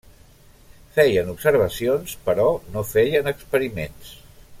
[0.95, 4.11] Feien observacions però no feien experiments.